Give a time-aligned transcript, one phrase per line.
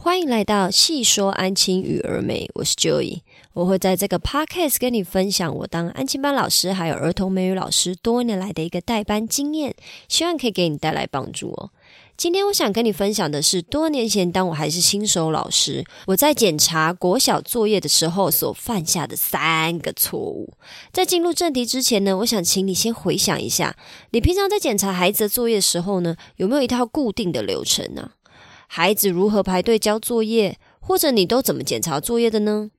[0.00, 9.74] 欢迎来到细说安亲与儿美，我是 Joey，我会在这个 podcast 跟你分享我当安亲班老师还有儿童美语老师多年来的一个代班经验，
[10.08, 11.70] 希望可以给你带来帮助哦。
[12.16, 20.54] 今天我想跟你分享的是多年前当我还是新手老师，我在检查国小作业的时候所犯下的三个错误。
[20.92, 23.76] 在进入正题之前呢，我想请你先回想一下，
[24.12, 28.12] 你平常在检查孩子的作业的时候呢，有没有一套固定的流程呢？
[28.68, 32.70] 孩子如何排队交作业，或者你都怎么检查作业的呢？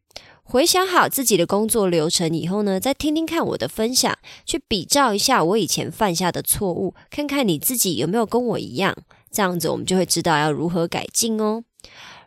[0.44, 8.96] 回想好自己的工作流程以后呢，再听听看我的分享，去比照一下我以前犯下的错误，看看你自己有没有跟我一样，
[9.30, 11.64] 这样子我们就会知道要如何改进哦。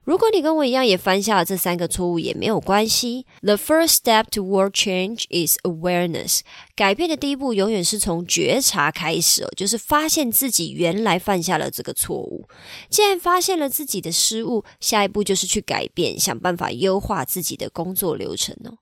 [0.05, 3.25] 如果你跟我一样也犯下了这三个错误，也没有关系。
[3.41, 6.41] The first step toward change is awareness。
[6.75, 12.49] 改变的第一步永远是从觉察开始哦，就是发现自己原来犯下了这个错误。
[12.89, 18.79] 既然发现了自己的失误，下一步就是去改变，想办法优化自己的工作流程哦。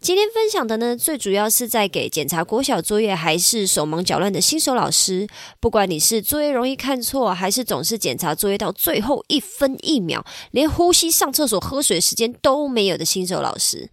[0.00, 5.26] 今天分享的呢，最主要是在给检查国小作业还是手忙脚乱的新手老师。
[5.60, 13.88] 不管你是作业容易看错，还是总是检查作业到最后一分一秒，连呼吸、上厕所、喝水时间都没有的新手老师，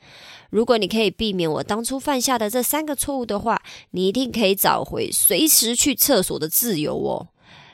[0.49, 3.61] 如果你可以避免我当初犯下的这三个错误的话，
[3.91, 7.29] 你一定可以找回随时去厕所的自由哦。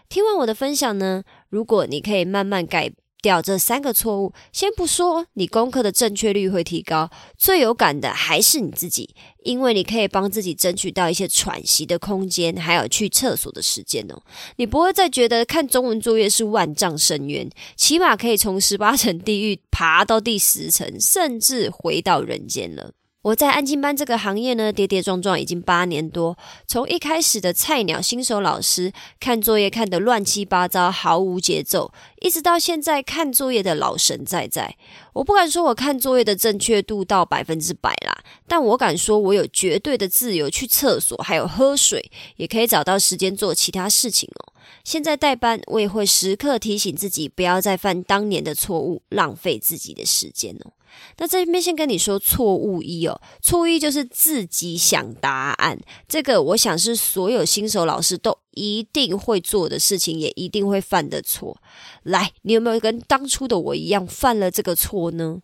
[0.10, 2.92] 听完我的分享呢，如果你可以慢慢改。
[3.26, 7.10] 掉这三个错误，先不说你功课的正确率会提高，
[7.40, 14.22] 最有感的还是你自己，因为你可以帮自己争取到一些喘息的空间，还有去厕所的时间哦。
[14.58, 22.92] 你不会再觉得看中文作业是万丈深渊，起码可以从十八层地狱爬到第十层，甚至回到人间了。
[23.26, 26.38] 我在安静班这个行业呢，跌跌撞撞已经八年多。
[26.68, 34.78] 从一开始的菜鸟新手老师，看作业看得乱七八糟，毫无节奏，一直到现在看作业的老神在在。
[35.14, 38.16] 我不敢说我看作业的正确度到百分之百啦，
[38.48, 44.54] 但我敢说我有绝对的自由去厕所，还有喝水，也可以找到时间做其他事情哦。
[44.84, 50.74] 现在代班，我也会时刻提醒自己，不要再犯当年的错误，浪费自己的时间哦。
[51.18, 61.58] 那这边先跟你说错误一哦，错误一就是自己想答案，这个我想是所有新手老师都一定会做的事情，也一定会犯的错。
[62.04, 65.40] 来，你有没有跟当初的我一样犯了这个错呢？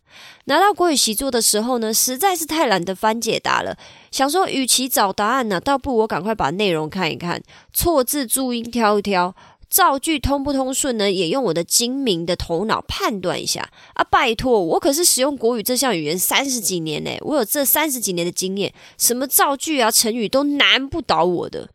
[0.45, 3.77] 拿到国语习作的时候呢，实在是太懒得翻解答了，
[4.11, 7.41] 想说与其找答案呢，倒不如我赶快把内容看一看，
[7.73, 9.35] 错字注音挑一挑。
[9.71, 11.09] 造句通不通顺呢？
[11.09, 14.03] 也用我的精明的头脑判断一下啊！
[14.03, 21.69] 拜托，我可是使用国语这项语言三十几年嘞，我有这三十几年的经验，什么造句啊、成语都难不倒我的。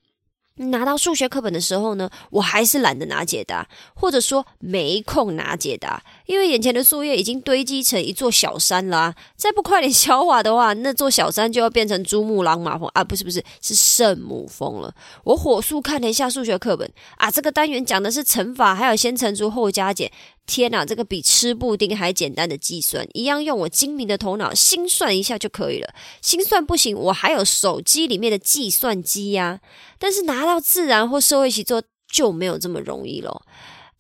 [0.57, 9.15] 拿到数学课本的时候呢，我还是懒得拿解答，或者说没空拿解答，因为眼前的作业已经堆积成一座小山啦。
[9.37, 13.05] 再不快点消化的话，那座小山就要变成珠穆朗玛峰啊！
[13.05, 14.95] 不是不是，是圣母峰了。
[15.25, 20.11] 我火速看了一下数学课本啊，这个单元讲的是乘法，还有先乘除后加减。
[20.47, 25.93] 天哪，这个比吃布丁还简单的计算，一样用我精明的头脑心算一下就可以了。
[26.23, 29.61] 心算不行，我还有手机里面的计算机呀。
[29.99, 33.43] 但是拿到自然或社会习作就没有这么容易了。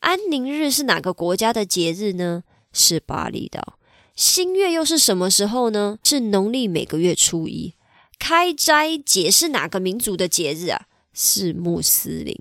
[0.00, 2.44] 安宁日是哪个国家的节日呢？
[2.72, 3.78] 是巴厘岛。
[4.14, 5.98] 新月又是什么时候呢？
[6.04, 7.74] 是农历每个月初一。
[8.18, 10.86] 开斋节是哪个民族的节日啊？
[11.12, 12.34] 是穆斯林。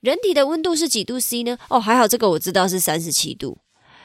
[0.00, 1.58] 人体的温度是几度 C 呢？
[1.68, 3.58] 哦，还好这个我知道是三十七度。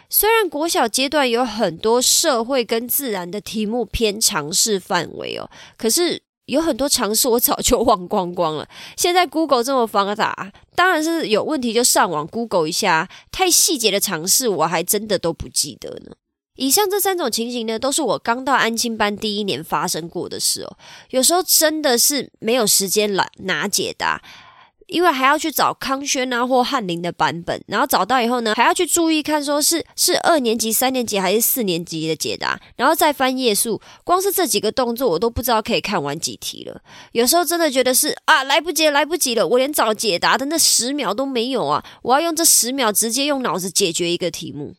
[0.10, 8.68] 虽然国小阶段有很多社会跟自然的题目偏常识范围哦，可是有很多常识我早就忘光光了。
[8.96, 13.10] 现在 Google 这么发达，当然是有问题就上网 Google 一下。
[13.32, 16.12] 太细节的常识我还真的都不记得呢。
[16.58, 20.78] 以上这三种情形呢，都是我刚到安亲班第一年发生过的事哦。
[21.10, 24.22] 有时候真的是没有时间来拿解答。
[24.88, 33.82] 因为还要去找康轩啊或翰林的版本，然后找到以后呢，还要去注意看，说是是二年级、三年级还是四年级的解答，然后再翻页数。
[34.04, 36.82] 光是这几个动作，我都不知道可以看完几题了。
[37.12, 41.84] 有时候真的觉得是啊，来不及，来不及了，我连找解答的那十秒都没有啊！
[42.04, 44.76] 我要用这十秒直接用脑子解决一个题目。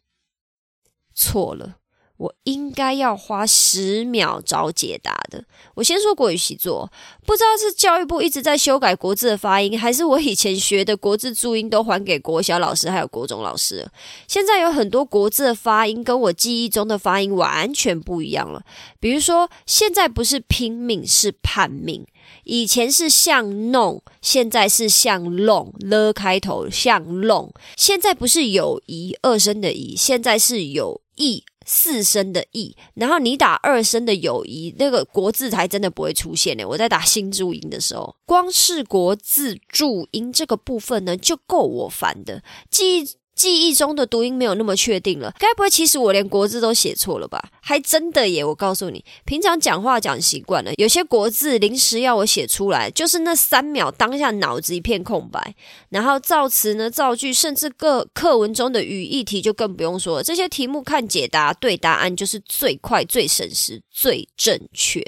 [1.15, 1.77] 错了，
[2.17, 5.45] 我应该要花十秒找解答的。
[5.75, 6.91] 我先说国语习作，
[7.27, 13.87] 不知道是教育部一直在修改国字的发音，还是我以前学的国字注音都还给国小老师还有国中老师。
[14.27, 18.63] 现在有很多国字的发音跟我记忆中的发音完全不一样了。
[18.99, 22.07] 比如说，现在不是拼命，是叛命。
[22.45, 27.53] 以前是像弄，现在是像弄了开头像弄。
[27.77, 32.75] 现在不是有一二声的一，现在是有一四声的意。
[32.95, 36.65] 然后你打二声的友谊，那个国字才真的不会出现呢。
[36.65, 42.43] 我在打新注音的时候，光是国字注音这个部分呢，就够我烦的。
[42.71, 43.17] 记忆。
[43.37, 47.51] 记忆中的读音没有那么确定了，该不会其实我连国字都写错了吧？
[47.61, 48.43] 还真的耶！
[48.43, 55.55] 我告诉你，平常讲话讲习惯了，有些国字临时要我写出来，就是那三秒当下脑子一片空白，
[55.91, 60.23] 然后造词呢、造句，甚至各课文中的语义题就更不用说了。
[60.23, 65.05] 这些题目看解答对答案就是最快、最省时、最正确。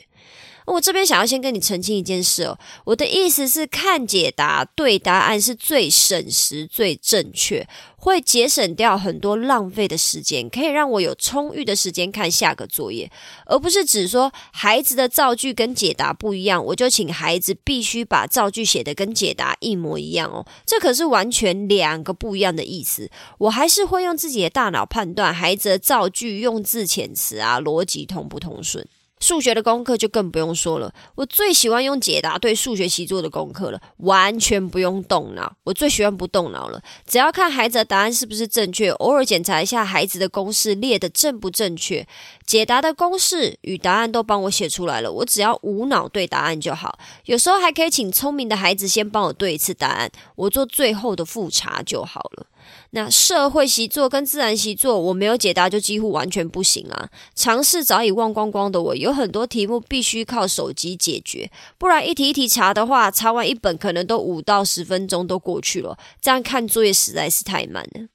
[0.69, 7.67] 我这边想要先跟你澄清一件事哦，我的意思是看解答对答案是最省时、最正确，
[7.97, 13.11] 会节省掉很多浪费的时间，可以让我有充裕的时间看下个作业，
[13.47, 23.11] 而不是只说孩子的造句跟解答不一样，我就请孩子必须把造句写的跟解答一模一样哦，这可是完全两个不一样的意思。
[23.39, 28.87] 我还是会用自己的大脑判断孩子的造句用字遣词啊，逻辑通不通顺。
[29.21, 35.53] 数学的功课就更不用说了，我最喜欢用解答对数学习作的功课了，完全不用动脑。
[35.65, 42.07] 我最喜欢不动脑了，只要看孩子的答案是不是正确，偶尔检查一下孩子的公式列的正不正确，
[42.47, 46.99] 解答的公式与答案都帮我写出来了，我只要无脑对答案就好。
[47.25, 52.47] 有时候还可以请聪明的孩子先帮我对一次答案，我做最后的复查就好了。
[52.91, 57.09] 那社会习作跟自然习作，我没有解答就几乎完全不行啊！
[57.35, 68.07] 尝试早已忘光光的我，有很多题目必须靠手机解决，不然一题一题查的话，查完一本可能都五到十分钟都过去了，这样看作业实在是太慢了。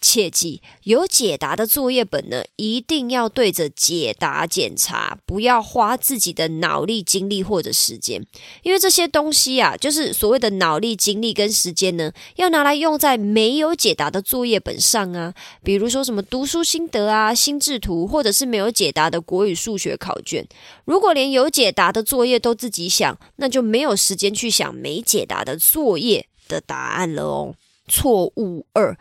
[0.00, 8.24] 切记，有解答的作业本呢，一定要对着解答检查，不要花自己的脑力、精力或者时间，
[8.62, 15.34] 因为这些东西啊，就是所谓的脑力、精力跟时间呢，要拿来用在没有解答的作业本上啊。
[15.62, 20.46] 比如说什么读书心得啊、心智图，或者是没有解答的国语、数学考卷。
[20.84, 27.54] 如果连有解答的作业都自己想，那就没有时间去想没解答的作业的答案了哦。
[27.88, 28.96] 错误二。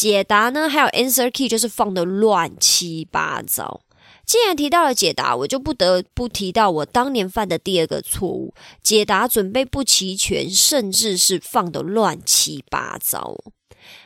[0.00, 3.80] 解答呢，还有 answer key 就是放的乱七八糟。
[4.24, 13.34] 既然提到了解答，我就不得不提到我当年犯的第二个错误：解答准备不齐全，甚至是放的乱七八糟。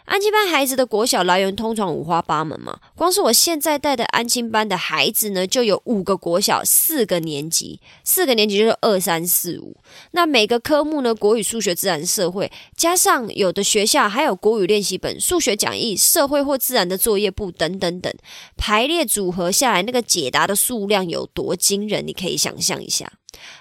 [0.05, 9.76] 安亲班孩子的国小来源通常五花八门嘛，光是我现在带的安亲班的孩子呢，就有五个国小，四个年级，四个年级就是二三四五。
[10.11, 18.12] 那每个科目呢，国语、数学、自然、社会，加上有的学校还有国语练习本、数学讲义、社会或自然的作业簿等等等，
[18.56, 23.11] 排列组合下来，那个解答的数量有多惊人，你可以想象一下。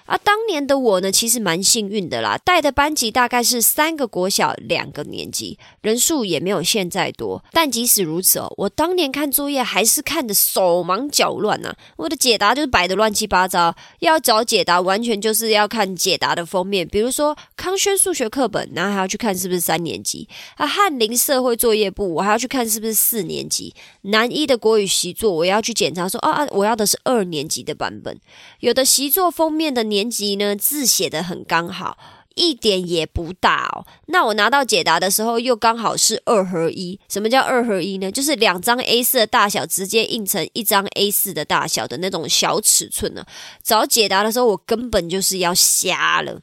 [0.04, 7.42] 啊，当年的我呢，其实蛮幸运的啦，带的班级大概是三个国小两个年级，人数也没有现在多。
[7.52, 13.74] 但即使如此哦，我当年看作业还是看的手忙脚乱呐，我的解答就是摆的乱七八糟。
[13.98, 23.72] 要找解答，完全就是要看解答的封面，比如说康轩数学课本，然后还要去看是不是三年级；啊，翰林社会作业簿，我还要去看是不是四年级；
[24.02, 28.20] 南一的国语习作，我要去检查说啊啊，我要的是二年级的版本。
[28.60, 29.72] 有的习作封面。
[29.72, 31.96] 的年级呢，字写的很刚好，
[32.34, 33.86] 一点也不大哦。
[34.06, 36.98] 那我拿到解答的时候，又刚好是二合一。
[37.08, 38.10] 什么叫二合一呢？
[38.10, 43.24] 就是两张 A 四的大小直接印成一张 A 四的大小的那种小尺寸呢。
[43.62, 46.40] 找解答的时候，我根本就是要瞎了。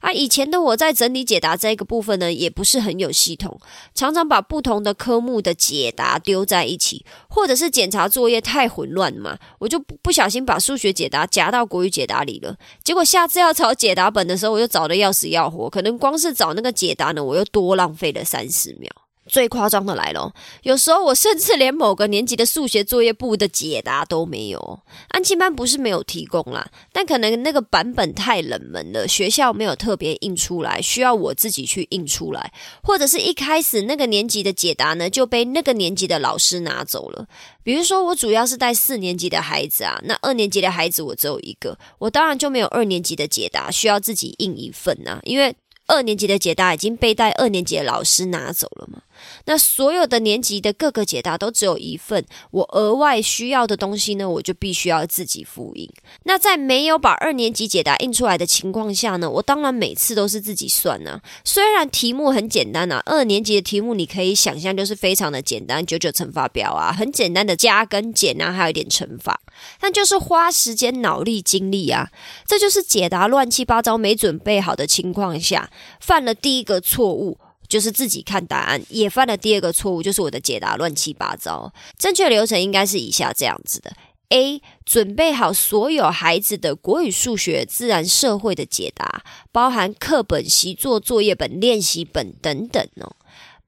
[0.00, 3.60] 啊，以前的我在整理解答这个部分呢，也不是很有系统，
[3.94, 12.56] 常常把不同的科目的解答丢在一起，或者是检查作业太混乱嘛，我就不小心把数学解答夹到国语解答里了。
[12.84, 18.90] 结果下次要找解答本的时候，我又找的要死要活，可能光是找那个解答呢，我又多浪费了三十秒。
[19.28, 20.32] 最夸张的来了，
[20.62, 24.80] 有时候我甚至连某个年级的数学作业簿的解答都没有。
[25.10, 37.26] 安亲班不是没有提供啦，但可能那个版本太冷门了，学校没有特别印出来，需要我自己去印出来，或者是一开始那个年级的解答呢就被那个年级的老师拿走了。
[37.62, 45.54] 比如说我主要是带四年级的孩子啊，那二年级的孩子我只有一个，我当然就没有二年级的解答，需要自己印一份啊，因为
[45.86, 49.02] 二年级的解答已经被带二年级的老师拿走了嘛。
[49.46, 55.88] 那所有的年级的各个解答都只有一份，我额外需要的东西呢，我就必须要自己复印。
[56.24, 61.20] 那在没有把二年级解答印出来的情况下呢，我当然每次都是自己算呢。
[61.44, 69.40] 虽然题目很简单啊，二年级的题目你可以想象就是非常的简单，九九乘法表啊，很简单的加跟减啊，还有一点乘法，
[69.80, 72.10] 但就是花时间、脑力、精力啊，
[72.46, 75.70] 这就是解答乱七八糟、没准备好的情况下
[76.00, 77.38] 犯了第一个错误。
[77.68, 81.72] 就是自己看答案，也犯了第二个错误，就是我的解答乱七八糟。
[81.98, 83.92] 正确流程应该是以下这样子的
[84.30, 84.62] ：A.
[84.84, 89.22] 准备好所有孩子的国语、数学、自然、社会的解答，
[89.52, 93.16] 包含课本、习作、作业本、练习本等等哦。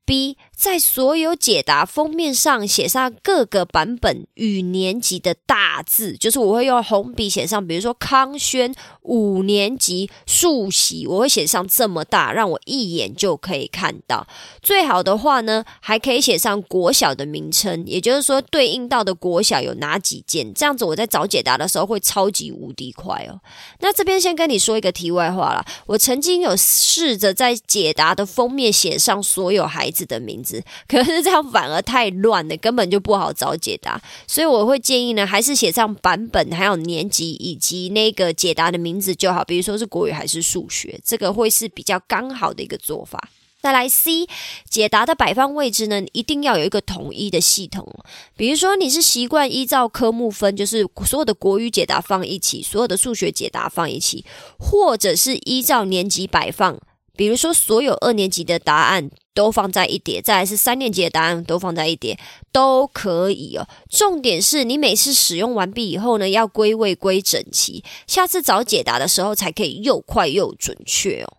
[0.07, 14.27] B 在所有解答封面上写上各个版本与年级的大字，就是我会用红笔写上，比如说康轩五年级数习，我会写上这么大，让我一眼就可以看到。
[14.61, 23.41] 最好的话呢，还可以写上国小的名称，也就是说对应到的国小有哪几间，这样子我在找解答的时候会超级无敌快哦。
[23.79, 30.50] 那这边先跟你说一个题外话了，我曾经有试着在解答的封面写上所有孩子的名字。
[30.89, 34.01] 可是这样反而太乱了，根本就不好找解答。
[34.27, 39.45] 所以我会建议呢，还是写上版本、还有年级以及那个解答的名字就好。
[39.45, 43.29] 比如说是国语还是数学，这个会是比较刚好的一个做法。
[43.63, 44.27] 再来 C
[44.71, 47.87] 解答的摆放位置呢，一定要有一个统一的系统。
[48.35, 54.25] 比如说你是习惯依照科目分，就是所有的国语解答放一起，所有的数学解答放一起，
[54.59, 56.81] 或者是依照年级摆放。
[57.15, 62.19] 比如说，所有二年级的答案都放在一叠，再来是三年级的答案都放在一叠，
[62.53, 63.67] 都可以哦。
[63.89, 71.39] 重点是你每次使用完毕以后呢，要归位归整齐，下次找解答的时候才可以又快又准确哦。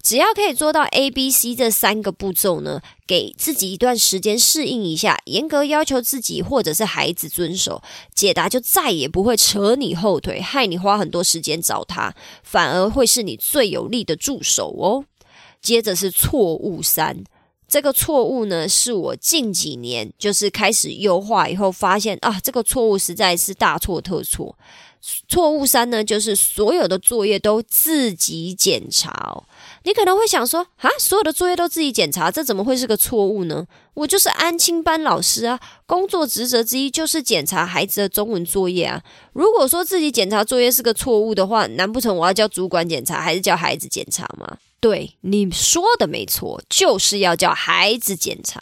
[0.00, 7.82] 只要可以做到 A、B、C 这三个步骤呢，给自己一段时间适应一下，严格要求自己或者是孩子遵守，
[8.14, 12.14] 解答就再也不会扯你后腿，害你花很多时间找他，
[12.44, 15.04] 反而会是你最有力的助手哦。
[15.60, 17.22] 接着是错误三，
[17.70, 24.56] 这个错误呢，是我近几年就是开始优化以后发现啊，这个错误实在是大错特错。
[25.28, 29.44] 错误三呢，就是所有的作业都自己检查。
[29.84, 33.64] 你可能会想说啊，所有的作业都自己检查，这怎么会是个错误呢？
[33.94, 39.00] 我就是安亲班老师啊，工作职责之一就是检查孩子的中文作业啊。
[39.32, 44.58] 如果说自己检查作业是个错误的话，难不成我要叫主管检查，还是叫孩子检查吗？
[44.80, 48.58] 对，你说的没错，就是要叫孩子检查。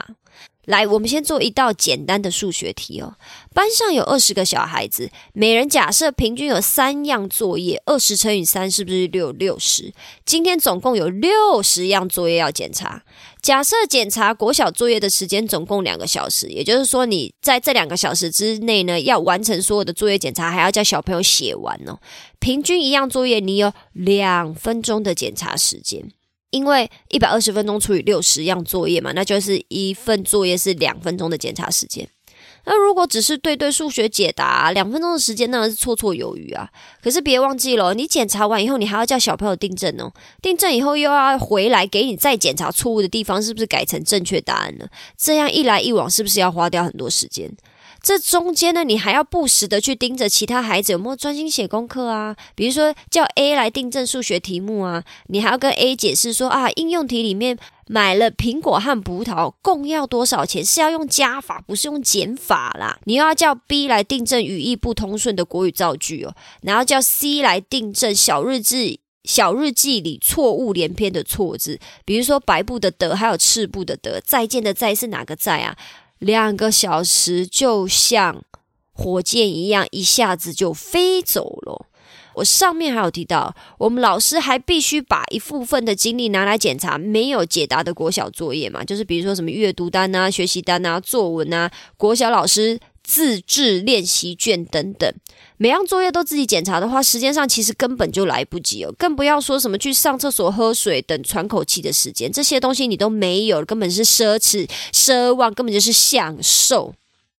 [0.69, 3.15] 来，我们先做一道简单的数学题哦。
[3.55, 9.95] 班上有二十个小孩子，每人假设平均有三样作业，二十乘以三是不是六六十？
[10.27, 13.03] 今天总共有六十样作业要检查。
[13.41, 21.99] 假设检查国小作业的时间总共两个小时，也就是说，你在这两个小时之内呢，要完成所有的作业检查，还要叫小朋友写完哦。
[22.41, 26.11] 平均一样作业，你有两分钟的检查时间。
[26.51, 32.09] 因为一百二十分钟除以六十样作业嘛，那就是一份作业是两分钟的检查时间。
[32.65, 36.69] 那如果只是对对数学解答，两分钟的时间那是绰绰有余啊。
[37.03, 40.13] 可是别忘记了，你检查完以后，你还要叫小朋友订正哦。
[40.43, 44.89] 订正以后又要回来给你再检查错误的地方是不是改成正确答案了？
[45.17, 47.51] 这样一来一往，是不是要花掉很多时间？
[48.03, 52.37] 这中间呢，你还要不时的去盯着其他孩子有没有专心写功课啊？
[52.55, 62.99] 比如说叫 A 来订正数学题目啊，你还要跟 A 解释说啊，应用题里面买了苹果和葡萄共要多少钱，是要用加法，不是用减法啦。
[63.05, 75.77] 你又要叫 B 来订正语义不通顺的国语造句哦，然后叫 C 来订正小日记小日记里错误连篇的错字，比如说白布的德还有赤布的德，再见的再是哪个再啊？
[76.19, 78.43] 两个小时就像
[78.93, 81.87] 火箭一样，一下子就飞走了。
[82.35, 92.79] 我上面还有提到，我们老师还必须把一部分的精力拿来检查没有解答的国小作业嘛，就是比如说什么阅读单啊、学习单啊、作文啊，国小老师。
[93.09, 95.11] 自制练习卷等等，
[95.57, 106.95] 每样作业都自己检查的话，时间上其实根本就来不及哦，更不要说什么去上厕所、喝水等喘口气的时间，这些东西你都没有，根本是奢侈、奢望，根本就是享受。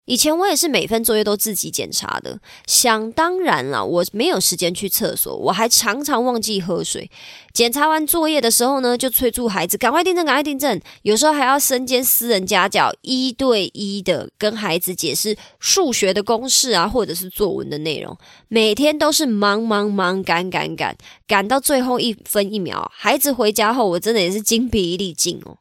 [0.09, 7.11] 以前我也是每份作业都自己检查的，想当然了，我没有时间去厕所，我还常常忘记喝水。
[7.53, 10.81] 检查完作业的时候呢，就催促孩子赶快订正，赶快订正。
[11.03, 18.17] 有时候还要身兼私人家教，一对一的跟孩子解释数学的公式啊，或者是作文的内容。
[18.49, 20.97] 每天都是忙忙忙，赶赶赶，
[21.27, 22.91] 赶到最后一分一秒。
[22.95, 25.59] 孩子回家后，我真的也是精疲力尽哦。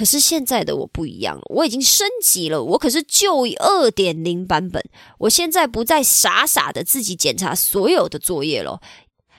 [0.00, 4.82] 可是现在的我不一样了，我已经升级了，我可是就二点零版本。
[5.18, 8.80] 我现在不再傻傻的自己检查所有的作业了。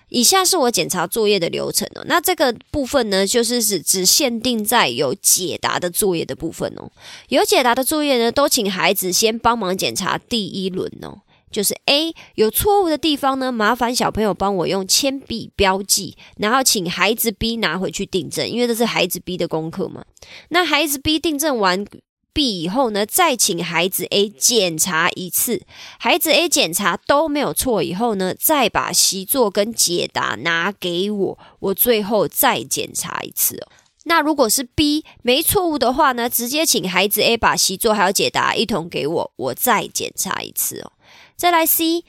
[0.10, 2.04] 以下是我检查作业的流程哦。
[2.06, 6.92] 那这个部分呢，就是只只限定在有解答的作业的部分哦。
[7.30, 11.22] 有解答的作业呢，都请孩子先帮忙检查第一轮哦。
[11.52, 20.04] 就是 A 有错误的地方呢，麻烦小朋友帮我用铅笔标记，然后请孩子 B 拿回去订正，因为这是孩子 B 的功课嘛。
[20.50, 21.86] 那孩子 B 订正完。
[22.34, 25.64] B 以后呢，再请孩子 A 检查一次，
[26.00, 33.68] 孩子 A 检查都没有错以后呢，再把习作跟解答拿给我，我最后再检查一次哦。
[34.06, 40.94] 那如果是 B 没错误的话呢，直接请孩子 A 把习作还有解答一同给我，我再检查一次哦。
[41.42, 42.06] 再来 C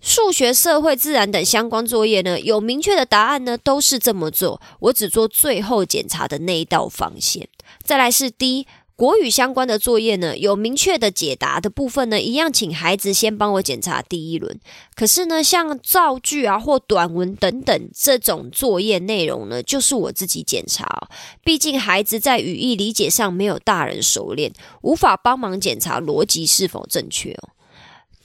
[0.00, 7.48] 数学、社会、自然等相关作业呢，有明确的答案呢，都是这么做，我只做最后检查的那一道防线。
[7.84, 8.66] 再来是 D。
[8.94, 14.60] 国语相关的作业呢，有明确的解答的部分呢，一样请孩子先帮我检查第一轮。
[14.94, 21.08] 可是呢，像造句啊或短文等等这种作业内容呢，就是我自己检查。
[21.44, 27.48] 毕竟孩子在语义理解上没有大人熟练，无法帮忙检查逻辑是否正确哦。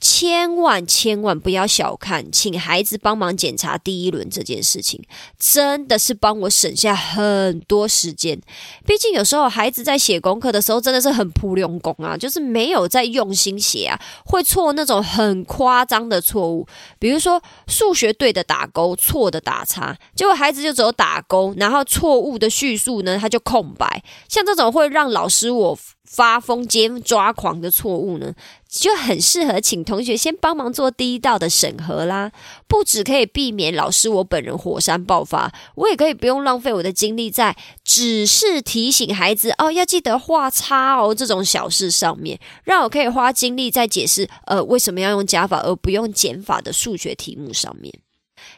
[0.00, 5.02] 千万千万不要小看请孩子帮忙检查第一轮这件事情，
[5.38, 8.40] 真的是帮我省下很多时间。
[8.86, 16.66] 毕竟有时候孩子在写功课的时候真的是很扑用功啊，就是没有在用心写啊，会错那种很夸张的错误，
[16.98, 25.78] 比如说数学对的打勾，错的打叉，结果孩子就只有打勾，然后错误的叙述呢他就空白，像这种会让老师我。
[26.08, 28.34] 发疯兼抓狂的错误呢，
[28.66, 32.32] 就很适合请同学先帮忙做第一道的审核啦。
[32.66, 47.92] 不止可以避免老师我本人火山爆发，我也可以不用浪费我的精力在只是提醒孩子哦要记得画叉哦这种小事上面，让我可以花精力在解释呃为什么要用加法而不用减法的数学题目上面。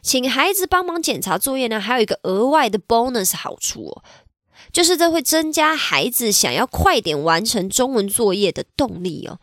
[0.03, 4.03] 请孩子帮忙检查作业呢，还有一个额外的 bonus 好处哦。
[4.73, 9.39] 就是这会增加孩子想要快点完成中文作业的动力哦。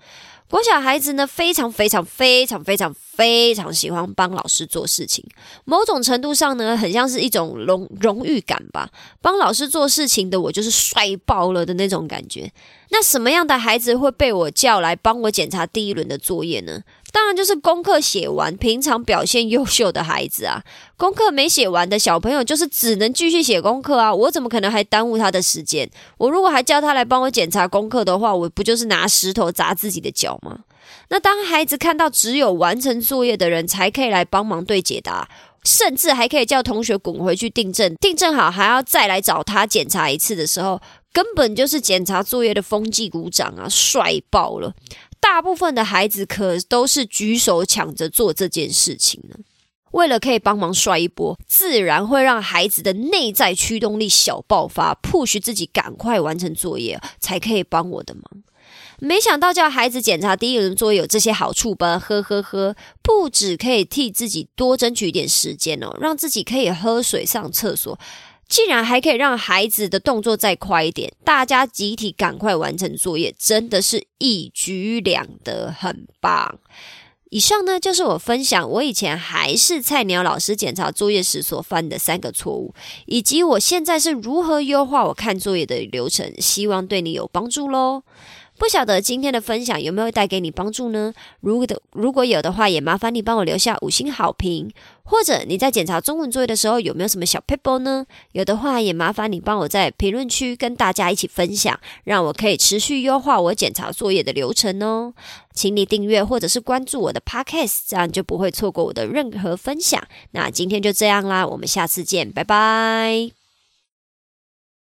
[0.50, 5.26] 国小孩子呢，非常非常非常非常非常喜欢帮老师做事情，
[5.66, 8.90] 某种程度上呢，很像是一种荣荣誉感吧。
[9.20, 12.50] 帮老师做事情的我，就是帅爆了的那种感觉。
[12.92, 16.82] 那什么样的孩子会被我叫来帮我检查第一轮的作业呢？
[17.12, 20.62] 当然就是功课写完、平常表现优秀的孩子啊。
[20.98, 24.14] 功课没写完的小朋友，就是只能继续写功课啊。
[24.14, 25.90] 我怎么可能还耽误他的时间？
[26.18, 30.60] 我如果还叫他来帮我检查功课的话，我不就是拿石头砸自己的脚吗？
[31.10, 35.30] 那当孩子看到只有完成作业的人才可以来帮忙对解答，
[35.64, 40.82] 甚至还可以叫同学滚回去订正，订正好还要再来找他检查一次的时候，
[41.14, 44.74] 根本就是检查作业的风纪鼓掌啊，帅爆了！
[45.20, 49.36] 大部分的孩子可都是举手抢着做这件事情呢。
[49.92, 58.24] 为了可以帮忙帅一波，自然会让孩子的内在驱动力小爆发，push 自己赶快完成作业，才可以帮我的忙。
[59.00, 61.98] 没想到叫孩子检查第一轮作业有这些好处吧？
[61.98, 67.98] 呵呵呵，不止可以替自己多争取一点时间哦，让自己可以喝水、上厕所。
[68.48, 76.60] 竟然还可以让孩子的动作再快一点，大家集体赶快完成作业，真的是一举两得，很棒。
[77.30, 82.74] 以上呢就是我分享我以前还是菜鸟老师检查作业时所犯的三个错误，
[83.06, 88.04] 以及我现在是如何优化我看作业的流程，希望对你有帮助喽。
[88.58, 91.14] 不晓得今天的分享有没有带给你帮助呢？
[91.42, 94.72] 如果的如果有的话，也麻烦你帮我留下五星好评。
[95.04, 98.06] 或者你在检查中文作业的时候，有没有什么小 paper 呢？
[98.34, 105.14] 有的话，也麻烦你帮我在评论区跟大家一起分享，让我可以持续优化我检查作业的流程哦。
[105.54, 110.04] 请你订阅或者是关注我的 podcast，这样就不会错过我的任何分享。
[110.32, 113.37] 那今天就这样啦，我们下次见，拜拜。